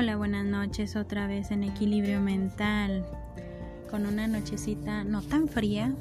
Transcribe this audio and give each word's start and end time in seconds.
Hola, 0.00 0.16
buenas 0.16 0.46
noches 0.46 0.96
otra 0.96 1.26
vez 1.26 1.50
en 1.50 1.62
equilibrio 1.62 2.22
mental, 2.22 3.04
con 3.90 4.06
una 4.06 4.26
nochecita 4.26 5.04
no 5.04 5.20
tan 5.20 5.46
fría, 5.46 5.92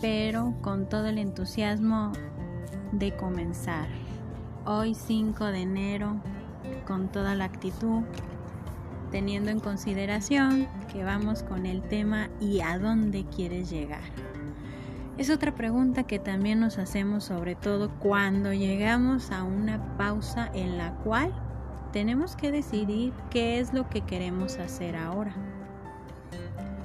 pero 0.00 0.54
con 0.62 0.88
todo 0.88 1.08
el 1.08 1.18
entusiasmo 1.18 2.14
de 2.92 3.14
comenzar. 3.14 3.86
Hoy 4.64 4.94
5 4.94 5.44
de 5.44 5.60
enero, 5.60 6.22
con 6.86 7.12
toda 7.12 7.34
la 7.34 7.44
actitud, 7.44 8.00
teniendo 9.10 9.50
en 9.50 9.60
consideración 9.60 10.66
que 10.90 11.04
vamos 11.04 11.42
con 11.42 11.66
el 11.66 11.82
tema 11.82 12.30
¿y 12.40 12.62
a 12.62 12.78
dónde 12.78 13.26
quieres 13.26 13.68
llegar? 13.68 14.04
Es 15.18 15.28
otra 15.28 15.54
pregunta 15.54 16.04
que 16.04 16.18
también 16.18 16.60
nos 16.60 16.78
hacemos 16.78 17.24
sobre 17.24 17.56
todo 17.56 17.90
cuando 17.98 18.54
llegamos 18.54 19.32
a 19.32 19.42
una 19.42 19.98
pausa 19.98 20.50
en 20.54 20.78
la 20.78 20.94
cual 20.94 21.34
tenemos 21.92 22.36
que 22.36 22.50
decidir 22.50 23.12
qué 23.30 23.58
es 23.60 23.72
lo 23.72 23.88
que 23.88 24.02
queremos 24.02 24.58
hacer 24.58 24.96
ahora. 24.96 25.34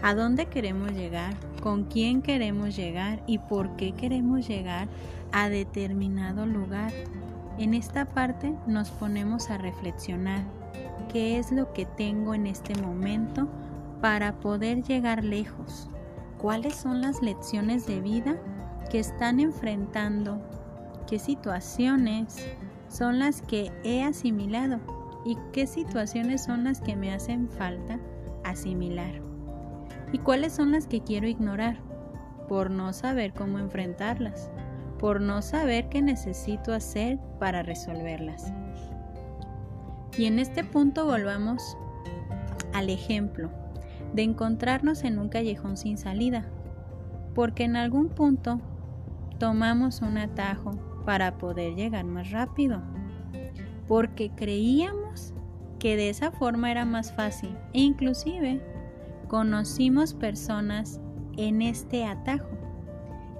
¿A 0.01 0.15
dónde 0.15 0.47
queremos 0.47 0.91
llegar? 0.93 1.35
¿Con 1.61 1.83
quién 1.85 2.21
queremos 2.21 2.75
llegar? 2.75 3.21
¿Y 3.27 3.37
por 3.37 3.75
qué 3.75 3.91
queremos 3.93 4.47
llegar 4.47 4.87
a 5.31 5.49
determinado 5.49 6.45
lugar? 6.45 6.91
En 7.57 7.73
esta 7.73 8.05
parte 8.05 8.55
nos 8.65 8.89
ponemos 8.89 9.49
a 9.49 9.57
reflexionar 9.57 10.43
qué 11.11 11.37
es 11.37 11.51
lo 11.51 11.73
que 11.73 11.85
tengo 11.85 12.33
en 12.33 12.47
este 12.47 12.73
momento 12.81 13.47
para 14.01 14.39
poder 14.39 14.81
llegar 14.81 15.23
lejos 15.23 15.91
cuáles 16.41 16.75
son 16.75 17.01
las 17.01 17.21
lecciones 17.21 17.85
de 17.85 18.01
vida 18.01 18.35
que 18.89 18.99
están 18.99 19.39
enfrentando, 19.39 20.41
qué 21.07 21.19
situaciones 21.19 22.47
son 22.91 23.19
las 23.19 23.41
que 23.41 23.71
he 23.83 24.03
asimilado 24.03 24.79
y 25.23 25.37
qué 25.53 25.65
situaciones 25.65 26.43
son 26.43 26.65
las 26.65 26.81
que 26.81 26.95
me 26.95 27.13
hacen 27.13 27.49
falta 27.49 27.99
asimilar 28.43 29.21
y 30.11 30.17
cuáles 30.17 30.53
son 30.53 30.71
las 30.71 30.87
que 30.87 31.01
quiero 31.01 31.27
ignorar 31.27 31.79
por 32.49 32.69
no 32.69 32.91
saber 32.91 33.33
cómo 33.33 33.59
enfrentarlas, 33.59 34.51
por 34.99 35.21
no 35.21 35.41
saber 35.41 35.87
qué 35.87 36.01
necesito 36.01 36.73
hacer 36.73 37.17
para 37.39 37.63
resolverlas. 37.63 38.51
Y 40.17 40.25
en 40.25 40.39
este 40.39 40.65
punto 40.65 41.05
volvamos 41.05 41.77
al 42.73 42.89
ejemplo 42.89 43.49
de 44.13 44.23
encontrarnos 44.23 45.05
en 45.05 45.17
un 45.17 45.29
callejón 45.29 45.77
sin 45.77 45.97
salida, 45.97 46.43
porque 47.33 47.63
en 47.63 47.77
algún 47.77 48.09
punto 48.09 48.59
tomamos 49.39 50.01
un 50.01 50.17
atajo 50.17 50.90
para 51.05 51.37
poder 51.37 51.75
llegar 51.75 52.05
más 52.05 52.31
rápido, 52.31 52.81
porque 53.87 54.31
creíamos 54.35 55.33
que 55.79 55.95
de 55.95 56.09
esa 56.09 56.31
forma 56.31 56.71
era 56.71 56.85
más 56.85 57.13
fácil. 57.13 57.57
E 57.73 57.81
inclusive 57.81 58.61
conocimos 59.27 60.13
personas 60.13 60.99
en 61.37 61.61
este 61.61 62.05
atajo. 62.05 62.49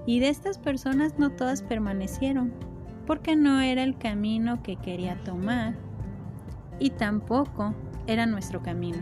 Y 0.06 0.20
de 0.20 0.30
estas 0.30 0.58
personas 0.58 1.20
no 1.20 1.30
todas 1.30 1.62
permanecieron 1.62 2.52
porque 3.06 3.36
no 3.36 3.62
era 3.62 3.84
el 3.84 3.98
camino 3.98 4.64
que 4.64 4.78
quería 4.78 5.16
tomar 5.24 5.76
y 6.80 6.92
tampoco 6.92 7.76
era 8.08 8.26
nuestro 8.26 8.62
camino. 8.62 9.00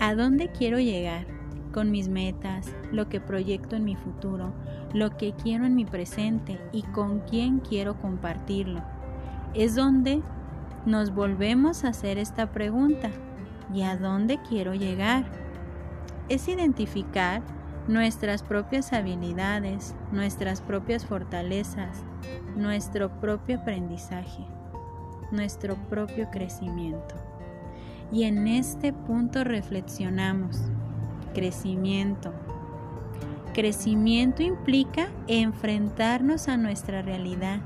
A 0.00 0.14
dónde 0.14 0.50
quiero 0.50 0.78
llegar 0.78 1.26
con 1.72 1.90
mis 1.90 2.08
metas, 2.08 2.74
lo 2.90 3.08
que 3.08 3.20
proyecto 3.20 3.76
en 3.76 3.84
mi 3.84 3.96
futuro, 3.96 4.52
lo 4.92 5.16
que 5.16 5.32
quiero 5.32 5.64
en 5.64 5.74
mi 5.74 5.84
presente 5.84 6.60
y 6.72 6.82
con 6.82 7.20
quién 7.20 7.60
quiero 7.60 8.00
compartirlo. 8.00 8.82
Es 9.54 9.74
donde 9.74 10.22
nos 10.86 11.14
volvemos 11.14 11.84
a 11.84 11.88
hacer 11.88 12.18
esta 12.18 12.50
pregunta. 12.52 13.10
¿Y 13.72 13.82
a 13.82 13.96
dónde 13.96 14.38
quiero 14.48 14.74
llegar? 14.74 15.24
Es 16.28 16.48
identificar 16.48 17.42
nuestras 17.88 18.42
propias 18.42 18.92
habilidades, 18.92 19.94
nuestras 20.12 20.60
propias 20.60 21.06
fortalezas, 21.06 22.02
nuestro 22.56 23.20
propio 23.20 23.60
aprendizaje, 23.60 24.46
nuestro 25.30 25.76
propio 25.88 26.30
crecimiento. 26.30 27.14
Y 28.12 28.24
en 28.24 28.46
este 28.46 28.92
punto 28.92 29.42
reflexionamos. 29.42 30.60
Crecimiento. 31.34 32.32
Crecimiento 33.54 34.42
implica 34.42 35.10
enfrentarnos 35.26 36.48
a 36.48 36.56
nuestra 36.56 37.02
realidad. 37.02 37.60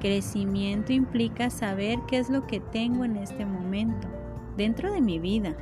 Crecimiento 0.00 0.92
implica 0.92 1.48
saber 1.48 1.98
qué 2.08 2.18
es 2.18 2.28
lo 2.28 2.46
que 2.46 2.60
tengo 2.60 3.04
en 3.04 3.16
este 3.16 3.46
momento, 3.46 4.06
dentro 4.56 4.92
de 4.92 5.00
mi 5.00 5.18
vida. 5.18 5.56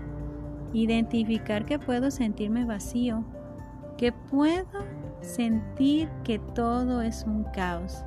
Identificar 0.72 1.64
que 1.64 1.78
puedo 1.78 2.10
sentirme 2.10 2.64
vacío, 2.64 3.24
que 3.96 4.10
puedo 4.10 4.84
sentir 5.20 6.08
que 6.24 6.40
todo 6.40 7.00
es 7.02 7.22
un 7.24 7.44
caos, 7.44 8.04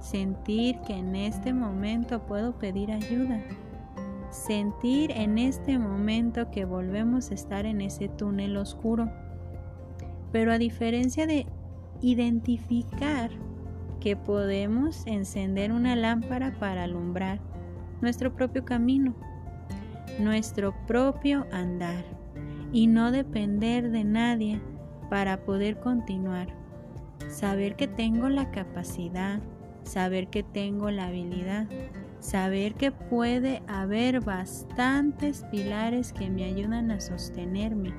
sentir 0.00 0.80
que 0.80 0.94
en 0.94 1.14
este 1.14 1.52
momento 1.52 2.26
puedo 2.26 2.58
pedir 2.58 2.90
ayuda 2.90 3.40
sentir 4.30 5.12
en 5.12 5.38
este 5.38 5.78
momento 5.78 6.50
que 6.50 6.64
volvemos 6.64 7.30
a 7.30 7.34
estar 7.34 7.66
en 7.66 7.80
ese 7.80 8.08
túnel 8.08 8.56
oscuro. 8.56 9.10
Pero 10.36 10.52
a 10.52 10.58
diferencia 10.58 11.26
de 11.26 11.46
identificar 12.02 13.30
que 14.00 14.16
podemos 14.16 15.06
encender 15.06 15.72
una 15.72 15.96
lámpara 15.96 16.52
para 16.60 16.82
alumbrar 16.82 17.40
nuestro 18.02 18.34
propio 18.34 18.62
camino, 18.62 19.14
nuestro 20.20 20.74
propio 20.86 21.46
andar 21.52 22.04
y 22.70 22.86
no 22.86 23.12
depender 23.12 23.90
de 23.90 24.04
nadie 24.04 24.60
para 25.08 25.42
poder 25.42 25.80
continuar. 25.80 26.48
Saber 27.28 27.74
que 27.74 27.88
tengo 27.88 28.28
la 28.28 28.50
capacidad, 28.50 29.40
saber 29.84 30.28
que 30.28 30.42
tengo 30.42 30.90
la 30.90 31.06
habilidad 31.06 31.66
saber 32.20 32.74
que 32.74 32.90
puede 32.90 33.62
haber 33.68 34.20
bastantes 34.20 35.44
pilares 35.50 36.12
que 36.12 36.28
me 36.28 36.44
ayudan 36.44 36.90
a 36.90 37.00
sostenerme 37.00 37.94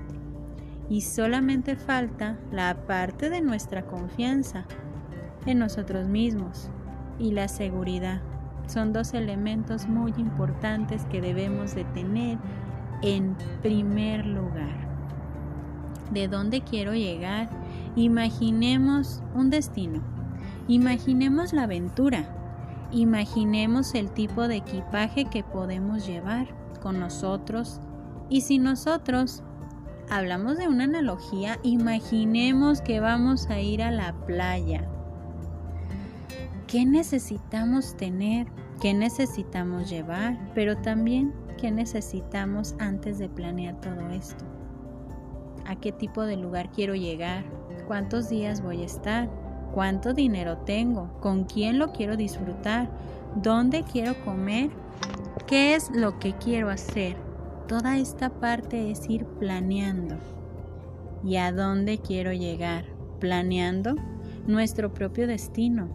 y 0.90 1.02
solamente 1.02 1.75
falta 1.75 2.38
la 2.52 2.75
parte 2.88 3.30
de 3.30 3.42
nuestra 3.42 3.86
confianza 3.86 4.66
en 5.46 5.59
nosotros 5.59 6.08
mismos 6.08 6.70
y 7.20 7.31
la 7.31 7.48
seguridad. 7.48 8.22
Son 8.68 8.94
dos 8.94 9.14
elementos 9.14 9.88
muy 9.88 10.14
importantes 10.18 11.06
que 11.06 11.22
debemos 11.22 11.74
de 11.75 11.86
tener 11.86 12.38
en 13.02 13.36
primer 13.62 14.25
lugar. 14.25 14.88
¿De 16.12 16.28
dónde 16.28 16.62
quiero 16.62 16.94
llegar? 16.94 17.50
Imaginemos 17.96 19.22
un 19.34 19.50
destino. 19.50 20.02
Imaginemos 20.68 21.54
la 21.54 21.64
aventura 21.64 22.38
Imaginemos 22.92 23.94
el 23.96 24.12
tipo 24.12 24.48
de 24.48 24.58
equipaje 24.58 25.25
que 25.25 25.44
podemos 25.44 26.08
llevar 26.08 26.48
con 26.81 27.00
nosotros 27.00 27.81
y 28.30 28.42
si 28.42 28.59
nosotros 28.59 29.44
hablamos 30.09 30.57
de 30.57 30.68
una 30.68 30.85
analogía, 30.85 31.59
imaginemos 31.63 32.81
que 32.81 33.00
vamos 33.00 33.50
a 33.50 33.59
ir 33.59 33.81
a 33.81 33.91
la 33.91 34.13
playa. 34.25 34.88
¿Qué 36.68 36.85
necesitamos 36.85 37.95
tener? 37.95 38.47
¿Qué 38.81 38.94
necesitamos 38.94 39.90
llevar? 39.90 40.38
Pero 40.53 40.78
también, 40.78 41.34
¿qué 41.57 41.72
necesitamos 41.72 42.75
antes 42.79 43.19
de 43.19 43.29
planear 43.29 43.79
todo 43.81 44.09
esto? 44.09 44.45
¿A 45.66 45.75
qué 45.75 45.91
tipo 45.91 46.24
de 46.24 46.38
lugar 46.38 46.69
quiero 46.72 46.95
llegar? 46.95 47.44
¿Cuántos 47.88 48.29
días 48.29 48.62
voy 48.62 48.84
a 48.84 48.85
estar? 48.85 49.29
cuánto 49.78 50.13
dinero 50.13 50.57
tengo, 50.57 51.09
con 51.19 51.44
quién 51.44 51.78
lo 51.78 51.91
quiero 51.91 52.18
disfrutar, 52.18 52.89
dónde 53.36 53.83
quiero 53.83 54.15
comer, 54.24 54.71
qué 55.45 55.75
es 55.75 55.92
lo 55.92 56.18
que 56.19 56.33
quiero 56.33 56.69
hacer. 56.69 57.26
Toda 57.68 57.98
esta 57.98 58.30
parte 58.30 58.92
es 58.92 59.10
ir 59.10 59.25
planeando. 59.25 60.16
¿Y 61.24 61.36
a 61.38 61.52
dónde 61.52 61.98
quiero 61.98 62.31
llegar? 62.31 62.86
Planeando 63.19 63.96
nuestro 64.48 64.94
propio 64.94 65.28
destino. 65.28 65.90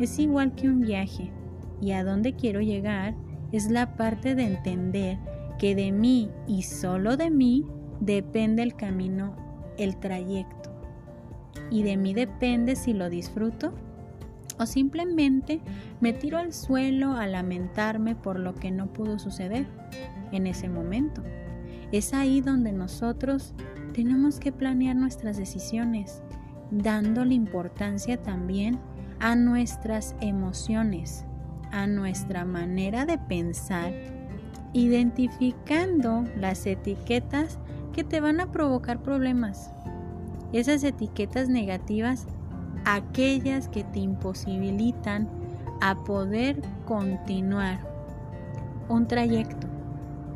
Es 0.00 0.18
igual 0.18 0.54
que 0.54 0.68
un 0.68 0.80
viaje. 0.80 1.32
¿Y 1.80 1.92
a 1.92 2.04
dónde 2.04 2.34
quiero 2.34 2.60
llegar? 2.60 3.14
Es 3.52 3.70
la 3.70 3.94
parte 3.96 4.34
de 4.34 4.44
entender 4.44 5.18
que 5.58 5.74
de 5.74 5.92
mí 5.92 6.30
y 6.46 6.62
solo 6.62 7.16
de 7.16 7.30
mí 7.30 7.64
depende 8.00 8.62
el 8.62 8.74
camino, 8.74 9.36
el 9.76 9.96
trayecto 9.98 10.68
y 11.70 11.82
de 11.82 11.96
mí 11.96 12.14
depende 12.14 12.76
si 12.76 12.92
lo 12.92 13.10
disfruto 13.10 13.72
o 14.58 14.66
simplemente 14.66 15.60
me 16.00 16.12
tiro 16.12 16.38
al 16.38 16.52
suelo 16.52 17.12
a 17.12 17.26
lamentarme 17.26 18.14
por 18.14 18.38
lo 18.38 18.54
que 18.54 18.70
no 18.70 18.92
pudo 18.92 19.18
suceder 19.18 19.66
en 20.32 20.46
ese 20.46 20.68
momento. 20.68 21.22
Es 21.92 22.12
ahí 22.12 22.40
donde 22.40 22.72
nosotros 22.72 23.54
tenemos 23.92 24.38
que 24.38 24.52
planear 24.52 24.96
nuestras 24.96 25.36
decisiones, 25.36 26.22
dándole 26.70 27.34
importancia 27.34 28.22
también 28.22 28.78
a 29.20 29.34
nuestras 29.36 30.14
emociones, 30.20 31.24
a 31.72 31.86
nuestra 31.86 32.44
manera 32.44 33.06
de 33.06 33.18
pensar 33.18 33.92
identificando 34.72 36.24
las 36.36 36.66
etiquetas 36.66 37.58
que 37.92 38.04
te 38.04 38.20
van 38.20 38.40
a 38.40 38.52
provocar 38.52 39.02
problemas. 39.02 39.72
Esas 40.52 40.84
etiquetas 40.84 41.48
negativas, 41.48 42.26
aquellas 42.84 43.68
que 43.68 43.84
te 43.84 44.00
imposibilitan 44.00 45.28
a 45.80 45.94
poder 46.04 46.62
continuar 46.86 47.78
un 48.88 49.06
trayecto, 49.06 49.66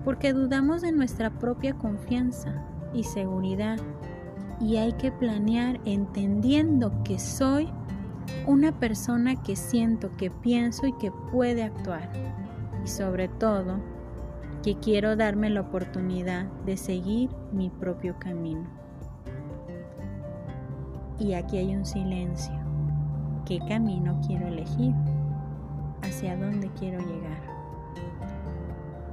porque 0.04 0.32
dudamos 0.32 0.82
de 0.82 0.92
nuestra 0.92 1.30
propia 1.30 1.74
confianza 1.74 2.54
y 2.92 3.04
seguridad 3.04 3.78
y 4.60 4.76
hay 4.76 4.92
que 4.92 5.10
planear 5.10 5.80
entendiendo 5.84 6.92
que 7.02 7.18
soy 7.18 7.68
una 8.46 8.78
persona 8.78 9.42
que 9.42 9.56
siento, 9.56 10.10
que 10.16 10.30
pienso 10.30 10.86
y 10.86 10.92
que 10.94 11.10
puede 11.10 11.64
actuar. 11.64 12.10
Y 12.84 12.88
sobre 12.88 13.28
todo, 13.28 13.80
que 14.62 14.76
quiero 14.76 15.16
darme 15.16 15.50
la 15.50 15.62
oportunidad 15.62 16.46
de 16.64 16.76
seguir 16.76 17.30
mi 17.52 17.70
propio 17.70 18.16
camino. 18.18 18.81
Y 21.18 21.34
aquí 21.34 21.58
hay 21.58 21.74
un 21.74 21.84
silencio. 21.84 22.54
¿Qué 23.44 23.58
camino 23.68 24.20
quiero 24.26 24.46
elegir? 24.46 24.94
¿Hacia 26.02 26.36
dónde 26.36 26.70
quiero 26.78 26.98
llegar? 27.00 27.42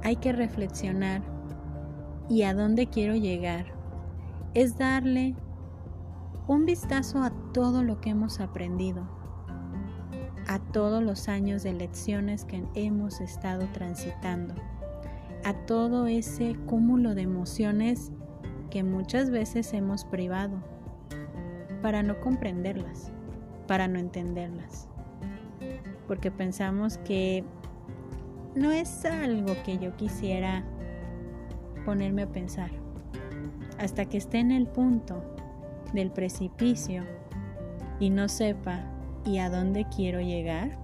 Hay 0.02 0.16
que 0.16 0.32
reflexionar. 0.32 1.22
¿Y 2.28 2.42
a 2.42 2.54
dónde 2.54 2.86
quiero 2.86 3.14
llegar? 3.14 3.66
Es 4.54 4.78
darle 4.78 5.34
un 6.46 6.64
vistazo 6.64 7.22
a 7.22 7.30
todo 7.52 7.82
lo 7.82 8.00
que 8.00 8.10
hemos 8.10 8.40
aprendido, 8.40 9.02
a 10.48 10.58
todos 10.58 11.02
los 11.02 11.28
años 11.28 11.62
de 11.62 11.72
lecciones 11.74 12.44
que 12.44 12.64
hemos 12.74 13.20
estado 13.20 13.66
transitando, 13.72 14.54
a 15.44 15.54
todo 15.66 16.06
ese 16.06 16.56
cúmulo 16.66 17.14
de 17.14 17.22
emociones 17.22 18.10
que 18.70 18.82
muchas 18.82 19.30
veces 19.30 19.72
hemos 19.74 20.04
privado 20.04 20.69
para 21.82 22.02
no 22.02 22.20
comprenderlas, 22.20 23.10
para 23.66 23.88
no 23.88 23.98
entenderlas, 23.98 24.88
porque 26.06 26.30
pensamos 26.30 26.98
que 26.98 27.44
no 28.54 28.72
es 28.72 29.04
algo 29.04 29.54
que 29.64 29.78
yo 29.78 29.96
quisiera 29.96 30.64
ponerme 31.84 32.22
a 32.22 32.28
pensar, 32.28 32.70
hasta 33.78 34.04
que 34.04 34.18
esté 34.18 34.38
en 34.38 34.50
el 34.50 34.66
punto 34.66 35.22
del 35.92 36.10
precipicio 36.10 37.04
y 37.98 38.10
no 38.10 38.28
sepa 38.28 38.84
y 39.24 39.38
a 39.38 39.50
dónde 39.50 39.86
quiero 39.94 40.20
llegar, 40.20 40.78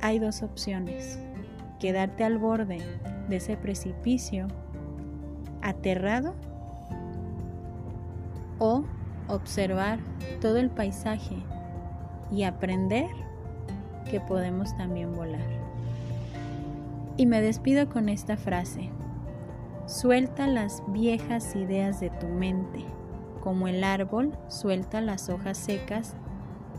hay 0.00 0.18
dos 0.18 0.42
opciones. 0.42 1.18
Quedarte 1.78 2.24
al 2.24 2.38
borde 2.38 2.78
de 3.28 3.36
ese 3.36 3.56
precipicio 3.56 4.48
aterrado 5.62 6.34
o 8.58 8.84
observar 9.30 9.98
todo 10.40 10.58
el 10.58 10.70
paisaje 10.70 11.36
y 12.30 12.44
aprender 12.44 13.08
que 14.10 14.20
podemos 14.20 14.76
también 14.76 15.14
volar. 15.14 15.46
Y 17.16 17.26
me 17.26 17.40
despido 17.40 17.88
con 17.88 18.08
esta 18.08 18.36
frase. 18.36 18.90
Suelta 19.86 20.46
las 20.46 20.82
viejas 20.88 21.54
ideas 21.56 22.00
de 22.00 22.10
tu 22.10 22.26
mente 22.28 22.84
como 23.40 23.68
el 23.68 23.82
árbol 23.84 24.36
suelta 24.48 25.00
las 25.00 25.28
hojas 25.28 25.58
secas 25.58 26.14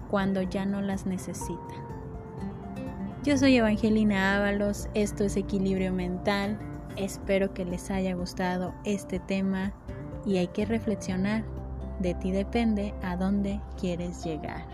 cuando 0.10 0.42
ya 0.42 0.66
no 0.66 0.82
las 0.82 1.06
necesita. 1.06 1.76
Yo 3.24 3.38
soy 3.38 3.58
Evangelina 3.58 4.38
Ábalos, 4.38 4.88
esto 4.94 5.24
es 5.24 5.38
Equilibrio 5.38 5.94
Mental, 5.94 6.58
espero 6.96 7.54
que 7.54 7.66
les 7.66 7.92
haya 7.92 8.16
gustado 8.16 8.74
este 8.84 9.20
tema 9.20 9.74
y 10.26 10.38
hay 10.38 10.48
que 10.48 10.66
reflexionar, 10.66 11.44
de 12.02 12.14
ti 12.16 12.32
depende 12.32 12.94
a 13.04 13.16
dónde 13.16 13.60
quieres 13.80 14.24
llegar. 14.24 14.66